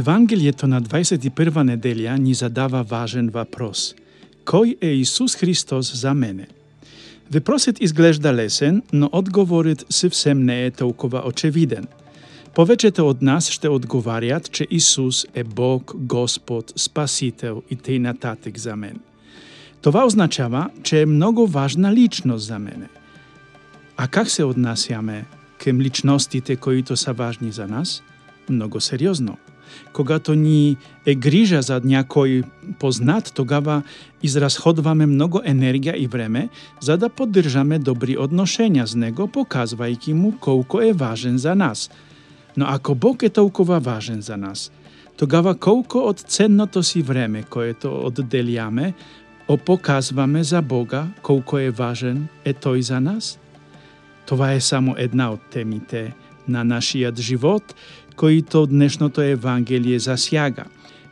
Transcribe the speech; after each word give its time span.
Евангелието 0.00 0.66
на 0.66 0.80
21 0.82 1.60
неделја 1.60 2.16
ни 2.16 2.34
задава 2.34 2.80
важен 2.82 3.26
вопрос. 3.30 3.94
Кој 4.48 4.78
е 4.80 4.94
Исус 4.96 5.34
Христос 5.36 5.92
за 5.92 6.14
мене? 6.14 6.46
Въпросът 7.30 7.80
изглежда 7.80 8.32
лесен, 8.32 8.82
но 8.92 9.10
одговорот 9.12 9.84
съвсем 9.90 10.44
не 10.44 10.64
е 10.66 10.70
толкова 10.70 11.22
очевиден. 11.26 11.86
Повечето 12.54 13.08
од 13.08 13.22
нас 13.22 13.50
ще 13.50 13.68
одговарят, 13.68 14.52
че 14.52 14.66
Исус 14.70 15.26
е 15.34 15.44
Бог, 15.44 15.92
Господ, 15.96 16.72
Спасител 16.76 17.62
и 17.70 17.76
тъй 17.76 17.98
нататък 17.98 18.58
за 18.58 18.76
мен. 18.76 19.00
Това 19.82 20.04
означава, 20.06 20.70
че 20.82 21.02
е 21.02 21.06
много 21.06 21.46
важна 21.46 21.92
личност 21.92 22.46
за 22.46 22.58
мене. 22.58 22.88
А 23.96 24.08
как 24.08 24.30
се 24.30 24.44
однасяме 24.44 25.24
към 25.64 25.80
личностите, 25.80 26.56
които 26.56 26.96
са 26.96 27.12
важни 27.12 27.52
за 27.52 27.66
нас? 27.66 28.02
Много 28.48 28.80
сериозно. 28.80 29.36
Когато 29.92 30.34
ни 30.34 30.76
е 31.06 31.14
грижа 31.14 31.62
за 31.62 31.80
някой 31.84 32.42
познат, 32.78 33.32
тогава 33.34 33.82
изразходваме 34.22 35.06
много 35.06 35.40
енергия 35.44 36.02
и 36.02 36.06
време, 36.06 36.48
за 36.80 36.96
да 36.96 37.08
поддържаме 37.08 37.78
добри 37.78 38.16
отношения 38.18 38.86
с 38.86 38.94
него, 38.94 39.28
показвайки 39.28 40.14
му 40.14 40.34
колко 40.40 40.80
е 40.80 40.92
важен 40.92 41.38
за 41.38 41.54
нас. 41.54 41.90
Но 42.56 42.66
ако 42.68 42.94
Бог 42.94 43.22
е 43.22 43.28
толкова 43.28 43.80
важен 43.80 44.20
за 44.20 44.36
нас, 44.36 44.72
тогава 45.16 45.54
колко 45.54 45.98
от 45.98 46.18
ценното 46.18 46.82
си 46.82 47.02
време, 47.02 47.42
което 47.42 48.00
отделяме, 48.04 48.94
опоказваме 49.48 50.44
за 50.44 50.62
Бога 50.62 51.06
колко 51.22 51.58
е 51.58 51.70
важен 51.70 52.28
е 52.44 52.52
Той 52.52 52.82
за 52.82 53.00
нас? 53.00 53.38
Това 54.26 54.52
е 54.52 54.60
само 54.60 54.94
една 54.98 55.32
от 55.32 55.40
темите 55.50 56.14
на 56.48 56.64
нашият 56.64 57.20
живот– 57.20 57.74
които 58.16 58.66
днешното 58.66 59.20
Евангелие 59.20 59.98
засяга. 59.98 60.64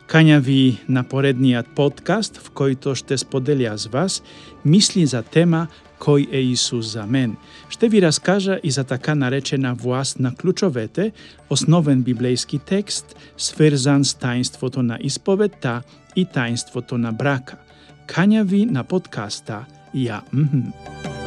Кања 0.09 0.39
ви 0.39 0.77
на 0.89 1.03
поредниот 1.03 1.67
подкаст, 1.75 2.37
в 2.37 2.51
којто 2.51 2.95
ще 2.95 3.17
споделя 3.17 3.77
с 3.77 3.85
вас 3.85 4.23
мисли 4.65 5.05
за 5.05 5.21
тема 5.21 5.67
Кој 5.99 6.31
е 6.31 6.41
Исус 6.41 6.93
за 6.93 7.05
мен? 7.05 7.35
Ще 7.69 7.89
ви 7.89 8.01
раскажа 8.01 8.59
и 8.63 8.71
за 8.71 8.83
така 8.83 9.15
наречена 9.15 9.75
власт 9.75 10.19
на 10.19 10.35
ключовете, 10.35 11.11
основен 11.49 12.03
библейски 12.03 12.59
текст, 12.59 13.15
сврзан 13.37 14.05
с 14.05 14.13
таинството 14.13 14.83
на 14.83 14.97
исповедта 15.01 15.81
и 16.15 16.25
таинството 16.25 16.97
на 16.97 17.11
брака. 17.11 17.57
Кања 18.07 18.43
ви 18.43 18.65
на 18.65 18.83
подкаста 18.83 19.65
Ја. 19.93 20.21
Мхм. 20.33 21.18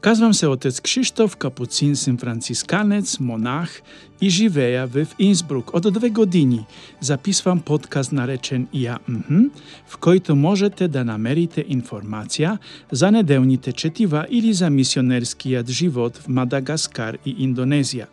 Казвам 0.00 0.34
се 0.34 0.46
отец 0.46 0.80
Кшиштоф, 0.80 1.36
капуцинсен 1.36 2.18
францисканец, 2.18 3.18
монах 3.20 3.82
и 4.20 4.30
живея 4.30 4.86
в 4.86 5.06
Инсбрук. 5.18 5.74
Од 5.74 5.92
две 5.92 6.10
години 6.10 6.66
записвам 7.00 7.60
подкаст 7.60 8.12
наречен 8.12 8.68
Ја 8.74 8.98
мхм, 9.08 9.50
в 9.88 9.98
којто 9.98 10.38
можете 10.38 10.88
да 10.88 11.02
намерите 11.04 11.64
информација 11.66 12.58
за 12.92 13.10
неделните 13.10 13.72
четива 13.72 14.26
или 14.30 14.52
за 14.52 14.70
мисионерскиот 14.70 15.66
живот 15.66 16.16
в 16.16 16.28
Мадагаскар 16.28 17.18
и 17.26 17.34
Индонезија. 17.48 18.06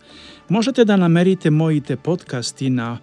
Можете 0.50 0.86
да 0.86 0.98
намерите 0.98 1.50
моите 1.50 1.96
подкасти 1.96 2.70
на 2.70 2.98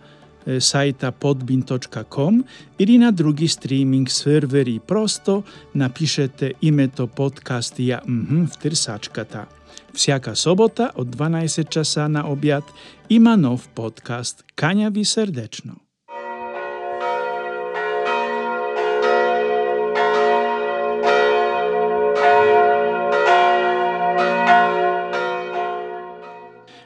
сајта 0.46 1.12
podbin.com 1.12 2.42
или 2.78 2.98
на 2.98 3.12
други 3.12 3.48
стриминг 3.48 4.10
сервери. 4.10 4.80
Просто 4.86 5.42
напишете 5.74 6.54
името 6.62 7.06
подкаст 7.06 7.78
ја 7.78 8.00
мхм 8.06 8.46
в 8.46 8.58
търсачката. 8.58 9.46
Всяка 9.92 10.36
собота 10.36 10.90
од 10.94 11.16
12 11.16 11.68
часа 11.68 12.08
на 12.08 12.24
објад 12.24 12.64
има 13.08 13.36
нов 13.36 13.68
подкаст. 13.68 14.44
Кања 14.56 14.90
ви 14.90 15.04
срдечно. 15.04 15.74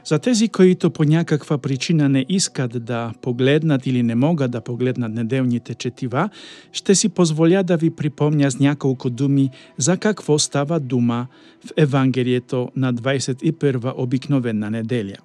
За 0.06 0.19
тези 0.19 0.49
които 0.49 0.91
по 0.91 1.05
някаква 1.05 1.59
причина 1.59 2.09
не 2.09 2.27
искат 2.28 2.84
да 2.84 3.12
погледнат 3.22 3.87
или 3.87 4.03
не 4.03 4.15
могат 4.15 4.50
да 4.50 4.61
погледнат 4.61 5.12
неделните 5.12 5.75
четива, 5.75 6.28
ще 6.72 6.94
си 6.94 7.09
позволя 7.09 7.62
да 7.62 7.77
ви 7.77 7.91
припомня 7.91 8.50
с 8.50 8.59
няколко 8.59 9.11
думи 9.11 9.50
за 9.78 9.97
какво 9.97 10.39
става 10.39 10.81
дума 10.81 11.27
в 11.66 11.71
Евангелието 11.77 12.69
на 12.77 12.95
21 12.95 13.93
обикновена 13.97 14.71
неделя. 14.71 15.16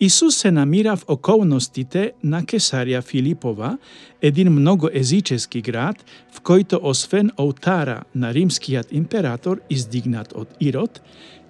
Исус 0.00 0.36
се 0.36 0.50
намира 0.50 0.96
в 0.96 1.04
околностите 1.08 2.12
на 2.24 2.42
Кесарија 2.42 3.02
Филипова, 3.02 3.78
един 4.22 4.52
многоезически 4.52 5.60
град, 5.60 6.04
в 6.32 6.40
който 6.40 6.80
освен 6.82 7.30
олтара 7.38 8.02
на 8.14 8.34
римскиот 8.34 8.86
император, 8.92 9.60
издигнат 9.70 10.32
од 10.34 10.48
Ирод, 10.60 11.00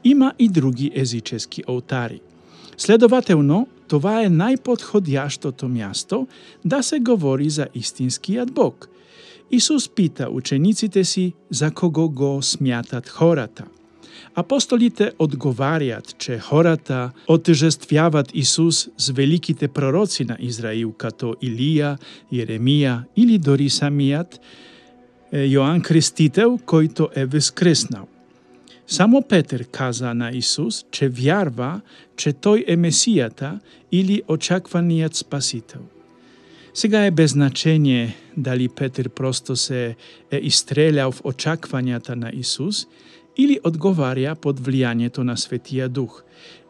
има 0.05 0.33
и 0.39 0.49
други 0.49 0.91
езически 0.95 1.63
олтари. 1.69 2.21
Следователно, 2.81 3.67
това 3.93 4.23
е 4.25 4.31
најподходјаштото 4.33 5.69
място 5.69 6.27
да 6.65 6.81
се 6.83 7.01
говори 7.01 7.51
за 7.51 7.67
истинскиот 7.75 8.53
Бог. 8.57 8.89
Исус 9.51 9.89
пита 9.89 10.29
учениците 10.31 11.05
си 11.05 11.33
за 11.51 11.71
кого 11.71 12.09
го 12.09 12.43
смятат 12.43 13.09
хората. 13.09 13.65
Апостолите 14.35 15.13
одговарјат, 15.19 16.17
че 16.19 16.39
хората 16.39 17.11
отежествјават 17.29 18.31
Исус 18.35 18.89
с 18.97 19.11
великите 19.11 19.69
пророци 19.69 20.25
на 20.25 20.37
Израил, 20.41 20.93
като 20.93 21.35
Илија, 21.43 21.99
Јеремија 22.33 23.03
или 23.17 23.39
дори 23.39 23.69
самијат 23.69 24.41
Јоан 25.33 25.83
Крстител, 25.83 26.57
којто 26.65 27.11
е 27.15 27.27
воскреснал. 27.27 28.10
Само 28.91 29.23
Петер 29.23 29.65
каза 29.65 30.15
на 30.15 30.31
Исус, 30.31 30.85
че 30.91 31.09
вярва, 31.09 31.81
че 32.17 32.33
тој 32.35 32.65
е 32.67 32.75
Месијата 32.75 33.61
или 33.93 34.23
очакваниот 34.27 35.15
Спасител. 35.15 35.87
Сега 36.75 37.07
е 37.07 37.11
без 37.11 37.31
значение 37.31 38.17
дали 38.37 38.69
Петер 38.69 39.09
просто 39.09 39.57
се 39.57 39.95
е 40.31 40.39
истрелял 40.43 41.13
в 41.13 41.23
очаквањата 41.23 42.19
на 42.19 42.33
Исус 42.35 42.87
или 43.39 43.61
одговарја 43.63 44.35
под 44.35 44.59
влијањето 44.59 45.23
на 45.23 45.39
Светија 45.39 45.87
Дух. 45.89 46.25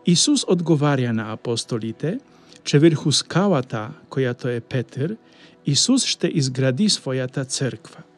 Исус 0.07 0.45
одговарја 0.45 1.17
на 1.17 1.33
апостолите, 1.33 2.19
че 2.65 2.79
врху 2.79 3.13
скалата, 3.13 3.97
којато 4.13 4.53
е 4.53 4.61
Петер, 4.61 5.17
Исус 5.65 6.05
ще 6.05 6.29
изгради 6.29 6.93
својата 6.93 7.49
црква. 7.49 8.10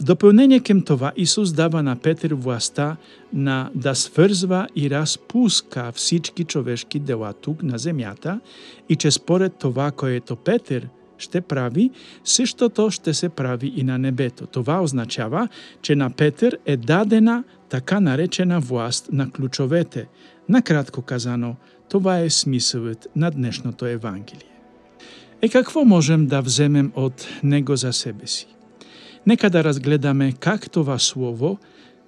В 0.00 0.04
дополнение 0.04 0.60
кем 0.60 0.82
това, 0.82 1.12
Исус 1.16 1.52
дава 1.52 1.82
на 1.82 1.96
Петер 1.96 2.34
власта 2.34 2.96
на 3.32 3.70
да 3.74 3.94
сврзва 3.94 4.68
и 4.76 4.90
распуска 4.90 5.92
всички 5.94 6.44
човешки 6.44 6.98
дела 6.98 7.32
тук 7.32 7.62
на 7.62 7.78
земјата 7.78 8.40
и 8.88 8.96
че 8.96 9.10
според 9.10 9.54
това 9.54 9.90
което 9.90 10.36
Петер 10.36 10.88
ще 11.18 11.40
прави, 11.40 11.90
същото 12.24 12.90
ще 12.90 13.14
се 13.14 13.28
прави 13.28 13.72
и 13.76 13.82
на 13.82 13.98
небето. 13.98 14.46
Това 14.46 14.82
означава, 14.82 15.48
че 15.82 15.96
на 15.96 16.10
Петер 16.10 16.58
е 16.66 16.76
дадена 16.76 17.44
така 17.68 18.00
наречена 18.00 18.60
власт 18.60 19.08
на 19.12 19.30
ключовете. 19.30 20.08
Накратко 20.48 21.02
казано, 21.02 21.56
това 21.90 22.18
е 22.18 22.30
смисълът 22.30 23.08
на 23.16 23.30
днешното 23.30 23.86
Евангелие. 23.86 24.58
Е 25.42 25.48
какво 25.48 25.84
можем 25.84 26.26
да 26.26 26.40
вземем 26.42 26.92
от 26.96 27.26
него 27.42 27.76
за 27.76 27.92
себе 27.92 28.26
си? 28.26 28.57
Нека 29.28 29.50
да 29.50 29.64
разгледаме 29.64 30.32
как 30.32 30.70
това 30.70 30.98
слово 30.98 31.58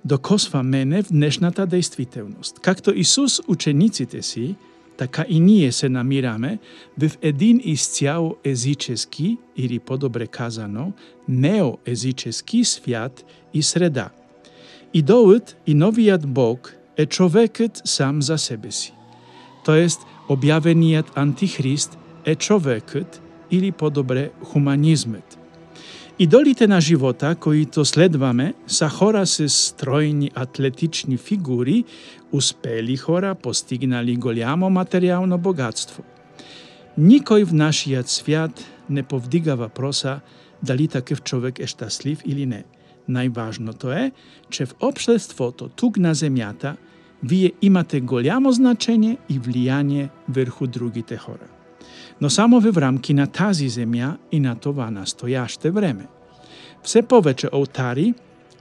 докосва 0.05 0.63
мене 0.63 1.03
в 1.03 1.13
днешната 1.13 1.67
действителност. 1.67 2.59
Както 2.59 2.95
Исус 2.95 3.41
учениците 3.49 4.23
си, 4.23 4.55
така 4.97 5.25
и 5.29 5.41
ние 5.41 5.73
се 5.73 5.89
намираме 5.89 6.59
в 6.99 7.11
един 7.23 7.61
изцяло 7.65 8.37
езически, 8.45 9.39
или 9.57 9.79
по-добре 9.79 10.27
казано, 10.27 10.93
неоезически 11.29 12.65
свят 12.65 13.25
и 13.55 13.63
среда. 13.63 14.11
Идолът 14.95 15.57
и 15.67 15.75
новият 15.75 16.27
Бог 16.27 16.75
е 16.97 17.07
човекът 17.07 17.83
сам 17.85 18.23
за 18.23 18.39
себе 18.39 18.71
си. 18.71 18.95
Тоест, 19.65 20.01
објавениот 20.29 21.07
антихрист 21.15 21.99
е 22.25 22.35
човекът 22.35 23.23
или 23.51 23.73
по-добре 23.73 24.31
хуманизмът. 24.45 25.40
Идолите 26.23 26.67
на 26.67 26.81
живота, 26.81 27.35
които 27.35 27.85
следваме, 27.85 28.55
са 28.67 28.89
хора 28.89 29.27
с 29.27 29.49
стројни 29.49 30.29
атлетични 30.35 31.17
фигури, 31.17 31.85
успели 32.33 32.97
хора, 32.97 33.35
постигнали 33.35 34.17
голямо 34.17 34.69
материјално 34.69 35.39
богатство. 35.39 36.05
Никој 37.01 37.45
в 37.49 37.53
нашиот 37.53 38.09
свят 38.09 38.53
не 38.91 39.03
повдига 39.03 39.57
въпроса 39.57 40.21
дали 40.63 40.89
такъв 40.89 41.23
човек 41.23 41.59
е 41.59 41.67
щастлив 41.67 42.21
или 42.27 42.47
не. 42.47 42.65
Најважното 43.09 43.89
е, 43.89 44.13
че 44.51 44.67
в 44.67 44.75
обществото 44.81 45.69
тук 45.69 45.97
на 45.97 46.13
земјата 46.15 46.77
вие 47.23 47.53
имате 47.63 48.01
голямо 48.01 48.53
значење 48.53 49.17
и 49.29 49.41
влијание 49.41 50.11
врху 50.29 50.67
другите 50.67 51.17
хора. 51.17 51.49
Но 52.21 52.31
само 52.31 52.61
во 52.61 52.73
рамки 52.81 53.15
на 53.15 53.27
тази 53.27 53.69
земја 53.69 54.17
и 54.33 54.41
на 54.41 54.55
това 54.55 54.91
настојаште 54.91 55.71
време. 55.71 56.07
Все 56.83 57.03
повеќе 57.03 57.53
олтари 57.53 58.15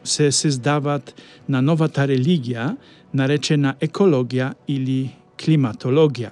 се 0.03 0.31
създават 0.31 1.13
на 1.47 1.61
новата 1.61 2.07
религија, 2.07 2.75
наречена 3.13 3.75
екологија 3.81 4.53
или 4.67 5.11
климатологија. 5.38 6.31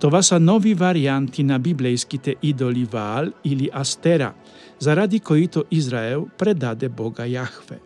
Това 0.00 0.22
са 0.22 0.40
нови 0.40 0.74
варианти 0.74 1.44
на 1.44 1.58
библейските 1.58 2.36
идоли 2.42 2.84
Ваал 2.84 3.32
или 3.44 3.70
Астера, 3.72 4.32
заради 4.78 5.20
които 5.20 5.64
Израел 5.70 6.28
предаде 6.38 6.88
Бога 6.88 7.24
Јахве. 7.24 7.78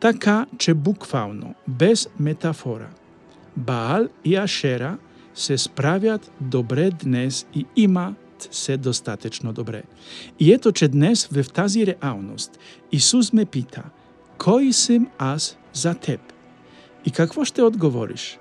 Така 0.00 0.46
че 0.58 0.74
буквално, 0.74 1.54
без 1.68 2.08
метафора, 2.20 2.88
Баал 3.56 4.08
и 4.24 4.36
Ашера 4.36 4.98
се 5.38 5.54
справјат 5.58 6.26
добре 6.40 6.90
днес 6.90 7.46
и 7.54 7.66
имат 7.76 8.48
се 8.50 8.76
достатечно 8.76 9.52
добре. 9.52 9.82
И 10.38 10.52
ето 10.52 10.72
че 10.72 10.88
днес 10.88 11.26
в 11.26 11.52
тази 11.52 11.86
реалност 11.86 12.58
Исус 12.92 13.32
ме 13.32 13.44
пита, 13.44 13.82
кој 14.38 14.70
сум 14.70 15.08
аз 15.18 15.56
за 15.72 15.94
теб? 15.94 16.20
И 17.04 17.10
какво 17.10 17.44
ще 17.44 17.62
одговориш? 17.62 18.38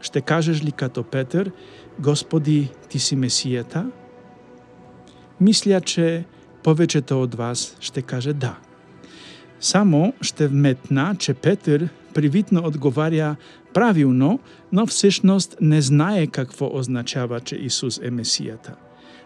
Ще 0.00 0.20
кажеш 0.20 0.64
ли 0.64 0.72
като 0.72 1.02
Петър, 1.02 1.50
Господи, 1.98 2.70
ти 2.88 2.98
си 2.98 3.16
Месијата? 3.16 3.90
Мисля, 5.40 5.80
че 5.80 6.24
повечето 6.62 7.22
од 7.22 7.34
вас 7.34 7.76
ще 7.80 8.02
каже 8.02 8.32
да. 8.32 8.58
Само 9.60 10.12
ще 10.20 10.48
вметна, 10.48 11.14
че 11.18 11.34
Петър 11.34 11.88
привитно 12.14 12.62
одговарја 12.62 13.36
правилно, 13.74 14.38
но 14.72 14.86
всешност 14.86 15.56
не 15.60 15.80
знае 15.80 16.26
какво 16.26 16.70
означава, 16.76 17.40
че 17.40 17.56
Исус 17.56 17.98
е 17.98 18.10
Месијата. 18.10 18.72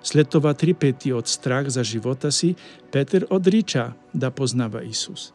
След 0.03 0.29
това 0.29 0.55
три 0.55 0.75
пети 0.75 1.13
од 1.13 1.29
страх 1.29 1.69
за 1.69 1.85
живота 1.85 2.33
си, 2.33 2.55
Петър 2.93 3.27
одрича 3.31 3.93
да 4.15 4.31
познава 4.31 4.85
Исус. 4.85 5.33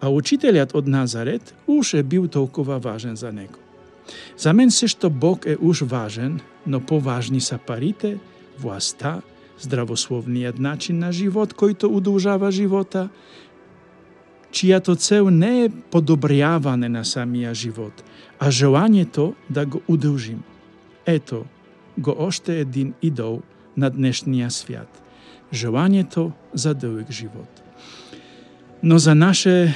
А 0.00 0.08
учителјат 0.08 0.74
од 0.74 0.88
Назарет 0.88 1.54
уж 1.66 1.94
е 1.94 2.02
бил 2.02 2.28
толкова 2.28 2.78
важен 2.78 3.16
за 3.16 3.32
него. 3.32 3.58
За 4.38 4.52
мен 4.52 4.70
се 4.70 4.88
што 4.88 5.10
Бог 5.10 5.46
е 5.46 5.56
уж 5.60 5.82
важен, 5.82 6.40
но 6.66 6.80
поважни 6.80 7.40
са 7.40 7.58
парите, 7.58 8.18
власта, 8.58 9.20
здравословниот 9.60 10.58
начин 10.58 10.98
на 10.98 11.12
живот 11.12 11.54
който 11.54 11.86
удолжава 11.86 12.50
живота, 12.50 13.08
чијато 14.50 14.94
цел 14.98 15.30
не 15.30 15.64
е 15.64 15.70
подобряване 15.90 16.88
на 16.88 17.04
самија 17.04 17.54
живот, 17.54 18.04
а 18.38 18.50
желањето 18.50 19.34
да 19.48 19.66
го 19.66 19.80
удолжим. 19.88 20.42
Ето, 21.06 21.44
го 21.98 22.14
още 22.18 22.60
един 22.60 22.94
идол 23.02 23.40
на 23.76 23.90
днешнија 23.90 24.48
свят. 24.48 24.88
Желањето 25.52 26.30
за 26.54 26.74
долг 26.74 27.10
живот. 27.10 27.62
Но 28.82 28.98
за 28.98 29.14
наше 29.14 29.74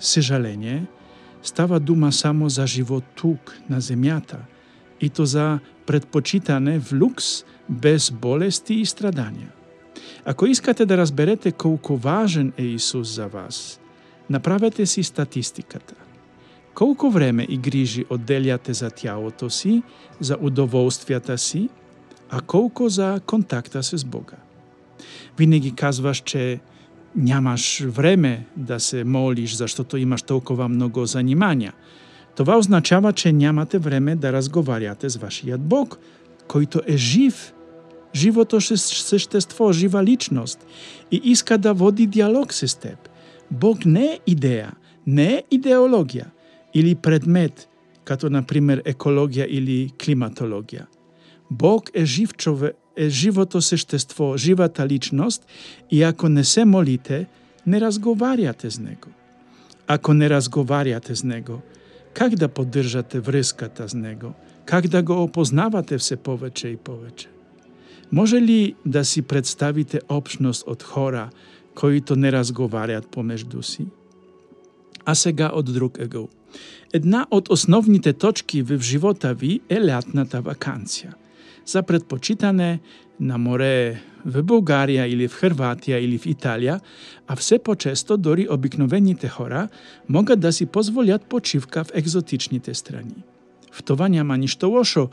сежаление, 0.00 0.86
става 1.42 1.80
дума 1.80 2.12
само 2.12 2.48
за 2.48 2.66
живот 2.66 3.04
тук, 3.14 3.56
на 3.68 3.80
земјата, 3.80 4.36
и 5.00 5.10
то 5.10 5.24
за 5.26 5.58
предпочитане 5.86 6.78
в 6.80 6.92
лукс, 6.92 7.44
без 7.68 8.10
болести 8.10 8.74
и 8.80 8.86
страдања. 8.86 9.50
Ако 10.24 10.46
искате 10.46 10.86
да 10.86 10.96
разберете 10.96 11.52
колку 11.52 11.96
важен 11.96 12.52
е 12.56 12.64
Исус 12.64 13.14
за 13.14 13.26
вас, 13.26 13.80
направете 14.30 14.86
си 14.86 15.02
статистиката. 15.02 15.94
Колку 16.74 17.10
време 17.10 17.46
и 17.48 17.58
грижи 17.58 18.04
одделјате 18.04 18.70
за 18.70 18.90
тялото 18.90 19.50
си, 19.50 19.82
за 20.20 20.36
удоволствијата 20.36 21.36
си, 21.36 21.68
а 22.30 22.40
колку 22.40 22.88
за 22.88 23.20
контакта 23.26 23.82
се 23.82 23.98
с 23.98 24.04
Бога. 24.04 24.36
Винаги 25.38 25.74
казваш, 25.74 26.22
че 26.24 26.60
нямаш 27.16 27.80
време 27.80 28.46
да 28.56 28.80
се 28.80 29.04
молиш, 29.04 29.54
заштото 29.54 29.96
имаш 29.96 30.22
толкова 30.22 30.68
многу 30.68 31.04
занимања. 31.04 31.72
Това 32.36 32.56
означава, 32.56 33.12
че 33.12 33.32
нямате 33.32 33.78
време 33.78 34.16
да 34.16 34.32
разговаряте 34.32 35.10
с 35.10 35.16
вашиот 35.16 35.60
Бог, 35.60 35.98
който 36.48 36.80
е 36.86 36.96
жив, 36.96 37.52
живото 38.14 38.60
същество, 38.60 39.72
жива 39.72 40.04
личност 40.04 40.66
и 41.10 41.20
иска 41.24 41.58
да 41.58 41.74
води 41.74 42.06
диалог 42.06 42.52
с 42.52 42.74
теб. 42.74 43.08
Бог 43.52 43.84
не 43.84 44.04
е 44.14 44.18
идеја, 44.26 44.70
не 45.06 45.26
е 45.34 45.42
идеологија 45.52 46.30
или 46.74 46.94
предмет, 46.94 47.68
като 48.04 48.30
например 48.30 48.80
екологија 48.88 49.44
или 49.46 49.92
климатологија. 49.98 50.86
Бог 51.50 51.90
е 51.94 52.04
жив 52.04 52.32
човек, 52.34 52.76
е 52.96 53.08
живото 53.08 53.60
сештество, 53.60 54.36
живата 54.36 54.86
личност 54.86 55.46
и 55.90 56.02
ако 56.02 56.28
не 56.28 56.44
се 56.44 56.64
молите, 56.64 57.26
не 57.66 57.80
разговаряте 57.80 58.70
с 58.70 58.78
Него. 58.78 59.10
Ако 59.86 60.14
не 60.14 60.30
разговаряте 60.30 61.16
с 61.16 61.24
Него, 61.24 61.60
как 62.14 62.34
да 62.34 62.48
поддржате 62.48 63.20
врската 63.20 63.88
с 63.88 63.94
Него? 63.94 64.32
Как 64.64 64.88
да 64.88 65.02
го 65.02 65.22
опознавате 65.22 65.98
все 65.98 66.16
повече 66.16 66.68
и 66.68 66.76
повече? 66.76 67.28
Може 68.12 68.40
ли 68.40 68.74
да 68.86 69.04
си 69.04 69.22
представите 69.22 70.00
общност 70.08 70.64
од 70.66 70.82
хора 70.82 71.30
кои 71.74 72.02
не 72.16 72.32
разговарјат 72.32 73.06
помежду 73.10 73.62
си? 73.62 73.86
А 75.04 75.14
сега 75.14 75.50
од 75.54 75.66
друг 75.66 75.98
егол. 75.98 76.28
Една 76.92 77.26
од 77.30 77.50
основните 77.50 78.12
точки 78.12 78.62
в 78.62 78.78
живота 78.78 79.34
ви 79.34 79.60
е 79.68 79.80
лятната 79.80 80.42
вакансија 80.42 81.14
за 81.66 81.82
предпочитане 81.82 82.80
на 83.20 83.38
море 83.38 84.02
в 84.24 84.42
Бугарија 84.42 85.06
или 85.06 85.28
в 85.28 85.34
Хрватија 85.34 85.98
или 86.02 86.18
в 86.18 86.26
Италија, 86.26 86.80
а 87.26 87.36
все 87.36 87.58
почесто 87.58 88.16
дори 88.16 88.48
обикновените 88.50 89.28
хора 89.28 89.68
могат 90.08 90.40
да 90.40 90.52
си 90.52 90.66
позволят 90.66 91.24
почивка 91.24 91.84
в 91.84 91.90
екзотичните 91.94 92.74
страни. 92.74 93.24
В 93.72 93.82
това 93.82 94.08
няма 94.08 94.38
ништо 94.38 94.68
лошо, 94.68 95.08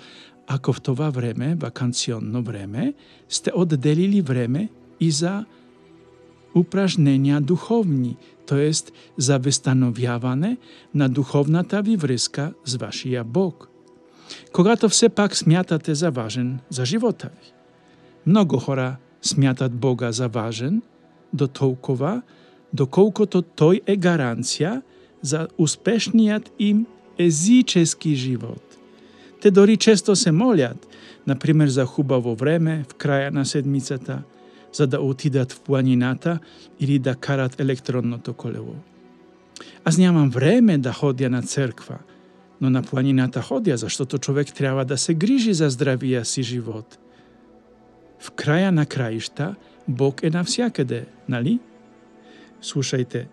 ако 0.47 0.73
в 0.73 0.81
това 0.81 1.09
време, 1.09 1.55
вакансионно 1.55 2.43
време, 2.43 2.93
сте 3.29 3.51
одделили 3.55 4.21
време 6.55 6.57
и 6.57 6.57
за 6.57 6.59
упражнения 6.59 7.41
духовни, 7.41 8.17
тоест 8.45 8.91
за 9.17 9.39
восстановјаване 9.39 10.57
на 10.93 11.09
духовната 11.09 11.81
ви 11.81 11.95
врска 11.95 12.53
с 12.65 12.75
вашия 12.75 13.23
Бог 13.23 13.69
когато 14.51 14.89
все 14.89 15.09
пак 15.09 15.35
смятате 15.35 15.95
за 15.95 16.11
важен 16.11 16.59
за 16.69 16.85
живота 16.85 17.29
ви. 17.41 17.51
Многу 18.25 18.57
хора 18.57 18.95
смятат 19.21 19.71
Бога 19.71 20.11
за 20.11 20.27
важен 20.27 20.81
до 21.33 21.47
толкова, 21.47 22.21
доколкото 22.73 23.41
тој 23.41 23.81
е 23.87 23.97
гаранција 23.97 24.81
за 25.21 25.47
успешниот 25.57 26.51
им 26.59 26.85
езически 27.17 28.15
живот. 28.15 28.63
Те 29.41 29.51
дори 29.51 29.77
често 29.77 30.15
се 30.15 30.31
молят, 30.31 30.87
например 31.27 31.67
за 31.67 31.85
хубаво 31.85 32.35
време 32.35 32.85
в 32.89 32.95
краја 32.95 33.29
на 33.29 33.45
седмицата, 33.45 34.23
за 34.73 34.87
да 34.87 35.01
отидат 35.01 35.51
в 35.51 35.61
планината 35.61 36.39
или 36.79 36.99
да 36.99 37.15
карат 37.15 37.59
електронното 37.59 38.33
колело. 38.33 38.75
Аз 39.85 39.97
нямам 39.97 40.29
време 40.29 40.77
да 40.77 40.93
ходя 40.93 41.29
на 41.29 41.41
црква, 41.41 41.97
но 42.61 42.69
на 42.69 42.83
планината 42.83 43.41
ходя, 43.41 43.77
защото 43.77 44.17
човек 44.17 44.53
треба 44.53 44.85
да 44.85 44.97
се 44.97 45.13
грижи 45.13 45.53
за 45.53 45.69
здравија 45.69 46.23
си 46.23 46.43
живот. 46.43 46.99
В 48.19 48.31
краја 48.31 48.69
на 48.69 48.85
краишта, 48.85 49.55
Бог 49.87 50.23
е 50.23 50.29
навсякъде, 50.29 51.05
нали? 51.29 51.59
Слушајте, 52.61 53.27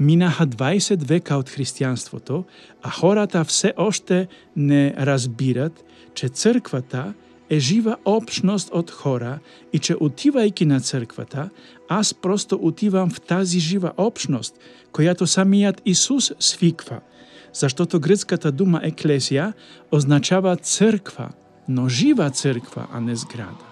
минаха 0.00 0.46
20 0.46 1.04
века 1.04 1.36
од 1.36 1.50
християнството, 1.50 2.44
а 2.82 2.90
хората 2.90 3.44
все 3.44 3.74
оште 3.76 4.28
не 4.56 4.94
разбират, 4.98 5.84
че 6.14 6.28
црквата 6.28 7.14
е 7.52 7.60
жива 7.60 7.98
опшност 8.04 8.72
од 8.72 8.90
хора 8.90 9.38
и 9.72 9.78
че 9.78 9.94
отивајќи 9.94 10.64
на 10.64 10.80
црквата, 10.80 11.50
аз 11.88 12.14
просто 12.14 12.56
отивам 12.56 13.10
в 13.10 13.20
тази 13.20 13.60
жива 13.60 13.92
опшност, 13.96 14.56
којато 14.92 15.28
самијат 15.28 15.84
Исус 15.84 16.32
свиква– 16.40 17.02
заштото 17.52 18.00
грцката 18.00 18.52
дума 18.52 18.80
еклесија 18.84 19.52
означава 19.92 20.56
црква, 20.56 21.30
но 21.68 21.88
жива 21.88 22.30
црква, 22.30 22.86
а 22.92 23.00
не 23.00 23.16
зграда. 23.16 23.66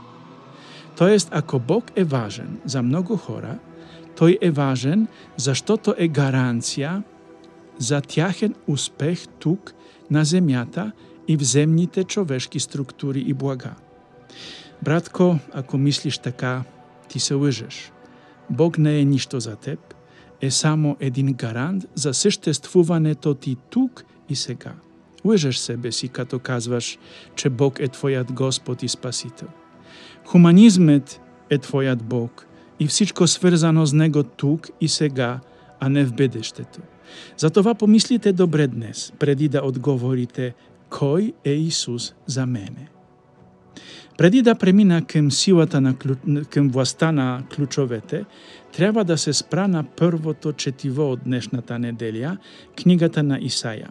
Тоест, 0.97 1.29
ако 1.33 1.59
Бог 1.59 1.85
е 1.97 2.05
важен 2.05 2.61
за 2.65 2.83
многу 2.83 3.17
хора, 3.17 3.59
тој 4.17 4.39
е 4.41 4.51
важен 4.51 5.07
заштото 5.37 5.95
е 5.97 6.09
гаранција 6.09 7.03
за 7.79 8.01
тяхен 8.01 8.55
успех 8.69 9.25
тук 9.39 9.73
на 10.11 10.25
земјата 10.25 10.91
и 11.31 11.37
в 11.37 11.43
земните 11.43 12.05
човешки 12.05 12.61
структури 12.61 13.21
и 13.21 13.35
блага. 13.35 13.75
Братко, 14.83 15.39
ако 15.53 15.79
мислиш 15.79 16.19
така, 16.19 16.65
ти 17.09 17.21
се 17.21 17.35
лъжеш. 17.35 17.93
Бог 18.51 18.79
не 18.79 18.99
е 18.99 19.05
ништо 19.05 19.41
за 19.41 19.57
теб, 19.57 19.95
е 20.41 20.51
само 20.51 20.97
един 21.01 21.33
гарант 21.33 21.85
за 21.95 22.15
съществуването 22.15 23.35
ти 23.35 23.57
тук 23.71 24.05
и 24.29 24.37
сега. 24.37 24.73
Лъжеш 25.25 25.57
себе 25.57 25.93
си 25.93 26.09
като 26.09 26.39
казваш, 26.39 26.99
че 27.35 27.51
Бог 27.51 27.79
е 27.81 27.89
твојат 27.89 28.33
Господ 28.33 28.83
и 28.83 28.89
Спасител. 28.89 29.49
Хуманизмет 30.27 31.21
е 31.51 31.59
твојат 31.59 32.03
Бог 32.03 32.47
и 32.81 32.87
всичко 32.87 33.27
сврзано 33.27 33.87
с 33.87 33.93
Него 33.93 34.23
тук 34.23 34.69
и 34.81 34.89
сега, 34.89 35.41
а 35.81 35.89
не 35.89 36.05
в 36.05 36.13
бедештето. 36.13 36.81
Затова 37.37 37.75
помислите 37.75 38.33
добре 38.33 38.67
днес, 38.67 39.13
преди 39.19 39.49
да 39.49 39.61
одговорите 39.65 40.55
кој 40.91 41.33
е 41.45 41.55
Исус 41.55 42.15
за 42.27 42.47
мене. 42.47 42.89
Преди 44.19 44.43
да 44.43 44.55
премина 44.55 45.05
кем 45.07 45.31
силата 45.31 45.81
на 45.81 45.95
кем 46.51 46.69
власта 46.69 47.13
на 47.13 47.43
клучовете, 47.55 48.25
треба 48.73 49.05
да 49.05 49.19
се 49.19 49.33
спра 49.33 49.69
на 49.69 49.85
првото 49.85 50.53
четиво 50.53 51.13
од 51.13 51.25
днешната 51.25 51.79
неделја, 51.81 52.37
книгата 52.77 53.23
на 53.23 53.41
Исаја. 53.41 53.89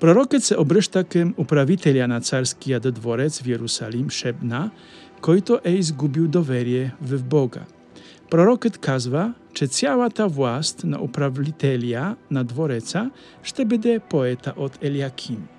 Пророкот 0.00 0.42
се 0.42 0.58
обршта 0.58 1.04
кем 1.04 1.30
управителја 1.38 2.06
на 2.10 2.18
царскиот 2.20 2.90
дворец 2.94 3.38
в 3.38 3.46
Јерусалим, 3.46 4.10
Шебна, 4.10 4.70
којто 5.22 5.60
е 5.64 5.78
изгубил 5.78 6.26
доверие 6.26 6.92
в 7.00 7.22
Бога. 7.22 7.62
Пророкот 8.30 8.78
казва, 8.78 9.34
че 9.54 9.66
цялата 9.66 10.26
власт 10.26 10.84
на 10.84 10.98
управителја 10.98 12.16
на 12.30 12.44
двореца 12.44 13.10
ще 13.42 13.64
биде 13.64 14.00
поета 14.00 14.54
од 14.56 14.78
Елиаким. 14.82 15.51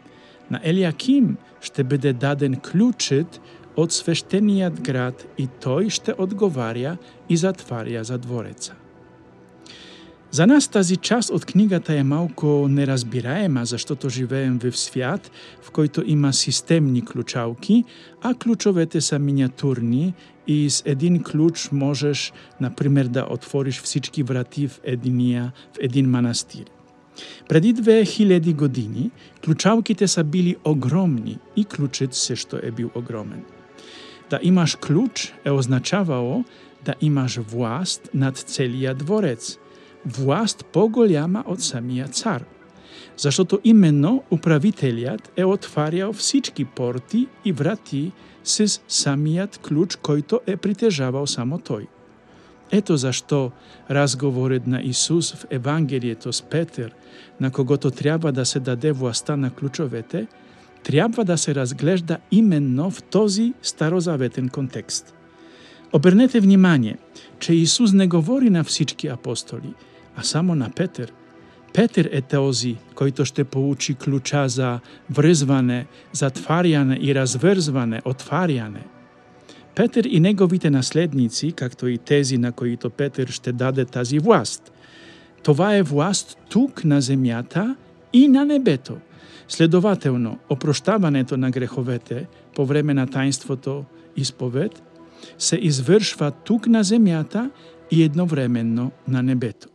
На 0.53 0.59
Елиаким 0.63 1.37
ще 1.61 1.83
биде 1.83 2.13
даден 2.13 2.59
клучет 2.61 3.39
од 3.73 3.89
свештениот 3.89 4.75
град 4.85 5.23
и 5.41 5.47
тој 5.63 5.87
ще 5.89 6.13
одговарја 6.13 6.91
и 7.25 7.37
затварја 7.41 8.03
за 8.05 8.19
двореца. 8.21 8.75
За 10.29 10.45
нас 10.45 10.67
тази 10.67 10.97
част 10.97 11.33
од 11.33 11.45
книгата 11.45 11.95
е 11.97 12.03
малку 12.03 12.67
неразбираема, 12.69 13.65
заштото 13.65 14.13
живеем 14.13 14.59
во 14.61 14.69
свят 14.77 15.31
в 15.61 15.73
којто 15.73 16.05
има 16.05 16.33
системни 16.33 17.01
клучалки, 17.01 17.83
а 18.21 18.35
клучовете 18.37 19.01
са 19.01 19.19
миниатурни 19.19 20.13
и 20.47 20.69
с 20.69 20.83
един 20.85 21.23
клуч 21.23 21.71
можеш, 21.71 22.33
например, 22.61 23.07
да 23.07 23.25
отвориш 23.29 23.81
всички 23.81 24.23
врати 24.23 24.67
в 24.67 24.79
единия, 24.83 25.51
в 25.73 25.77
един 25.81 26.09
манастир. 26.09 26.69
Преди 27.49 27.73
2000 27.73 28.55
години 28.55 29.11
клучалките 29.45 30.07
са 30.07 30.23
били 30.23 30.55
огромни 30.65 31.39
и 31.55 31.65
клучет 31.65 32.13
се 32.13 32.35
што 32.35 32.57
е 32.63 32.71
бил 32.71 32.89
огромен. 32.95 33.43
Да 34.29 34.39
имаш 34.41 34.75
клуч 34.75 35.33
е 35.45 35.51
означавало 35.51 36.43
да 36.85 36.95
имаш 37.01 37.37
власт 37.37 38.09
над 38.13 38.37
целиот 38.37 38.97
дворец, 38.97 39.57
власт 40.05 40.65
поголема 40.65 41.43
од 41.47 41.61
самиот 41.61 42.13
цар. 42.13 42.43
Заштото 43.17 43.59
именно 43.63 44.23
управителјот 44.31 45.33
е 45.37 45.45
отварјал 45.45 46.13
всички 46.13 46.65
порти 46.65 47.27
и 47.45 47.51
врати 47.51 48.11
с 48.43 48.81
самиот 48.87 49.59
клуч 49.61 49.97
којто 50.01 50.41
е 50.47 50.57
притежавал 50.57 51.27
само 51.27 51.59
тој. 51.59 51.92
Ето 52.75 52.97
зашто 52.97 53.51
разговорот 53.91 54.67
на 54.67 54.81
Исус 54.81 55.33
в 55.33 55.45
Евангелието 55.49 56.33
с 56.33 56.41
Петер, 56.41 56.95
на 57.41 57.51
когото 57.51 57.91
треба 57.91 58.31
да 58.31 58.45
се 58.45 58.59
даде 58.59 58.91
власта 58.91 59.37
на 59.37 59.51
клучовете, 59.51 60.27
трябва 60.83 61.25
да 61.25 61.37
се 61.37 61.55
разглежда 61.55 62.17
именно 62.31 62.91
в 62.91 63.03
този 63.03 63.53
старозаветен 63.61 64.49
контекст. 64.49 65.15
Обернете 65.93 66.39
внимание, 66.39 66.97
че 67.39 67.53
Исус 67.53 67.93
не 67.93 68.07
говори 68.07 68.49
на 68.49 68.63
всички 68.63 69.07
апостоли, 69.07 69.73
а 70.15 70.23
само 70.23 70.55
на 70.55 70.69
Петер. 70.75 71.13
Петер 71.73 72.09
е 72.11 72.21
този, 72.21 72.75
който 72.95 73.25
ще 73.25 73.43
получи 73.43 73.95
ключа 73.95 74.47
за 74.47 74.79
врзване, 75.09 75.85
затваряне 76.13 76.99
и 77.01 77.15
разврзване, 77.15 78.01
отваряне 78.05 78.83
Петер 79.75 80.05
и 80.05 80.19
неговите 80.19 80.69
наследници, 80.69 81.51
както 81.51 81.87
и 81.87 81.97
тези 81.97 82.37
на 82.37 82.51
които 82.51 82.89
Петер 82.89 83.27
ще 83.27 83.51
даде 83.51 83.85
тази 83.85 84.19
власт. 84.19 84.71
Това 85.43 85.75
е 85.75 85.83
власт 85.83 86.37
тук 86.49 86.85
на 86.85 87.01
земята 87.01 87.75
и 88.13 88.27
на 88.27 88.45
небето. 88.45 88.97
Следователно, 89.47 90.39
опроштаването 90.49 91.37
на 91.37 91.51
греховете 91.51 92.27
по 92.55 92.65
време 92.65 92.93
на 92.93 93.07
таинството 93.07 93.85
исповед 94.17 94.83
се 95.37 95.55
извршва 95.55 96.31
тук 96.31 96.67
на 96.67 96.83
земята 96.83 97.51
и 97.91 98.03
едновременно 98.03 98.91
на 99.07 99.23
небето. 99.23 99.67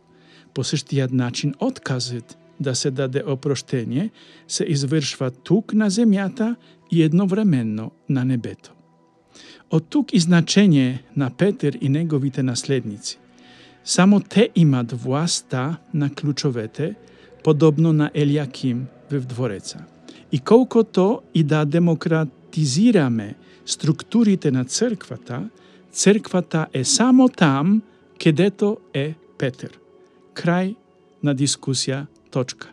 По 0.53 0.63
същият 0.63 1.11
начин 1.11 1.53
отказът 1.59 2.37
да 2.59 2.75
се 2.75 2.91
даде 2.91 3.23
опроштение 3.27 4.09
се 4.47 4.63
извършва 4.63 5.31
тук 5.31 5.73
на 5.73 5.89
земята 5.89 6.55
и 6.91 7.03
едновременно 7.03 7.91
на 8.09 8.25
небето. 8.25 8.73
Од 9.69 9.85
тук 9.89 10.13
и 10.13 10.19
значење 10.19 10.99
на 11.15 11.29
Петер 11.29 11.77
и 11.81 11.89
неговите 11.89 12.43
наследници. 12.43 13.19
Само 13.83 14.19
те 14.19 14.49
имат 14.55 14.91
власта 14.91 15.77
на 15.93 16.09
ключовете, 16.09 16.95
подобно 17.43 17.93
на 17.93 18.11
Елиаким 18.13 18.87
в 19.11 19.19
двореца. 19.19 19.85
И 20.31 20.39
колкото 20.39 21.21
и 21.33 21.43
да 21.43 21.65
демократизираме 21.65 23.35
структурите 23.65 24.51
на 24.51 24.65
црквата, 24.65 25.49
црквата 25.91 26.67
е 26.73 26.83
само 26.83 27.29
там, 27.29 27.81
кедето 28.19 28.77
е 28.93 29.15
Петер. 29.37 29.77
Крај 30.35 30.75
на 31.23 31.35
дискусија, 31.35 32.05
точка. 32.31 32.69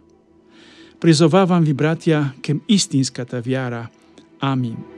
Призовавам 1.00 1.64
ви, 1.64 1.74
братја, 1.74 2.32
кем 2.42 2.62
истинската 2.68 3.42
вјара. 3.42 3.86
Амин. 4.40 4.95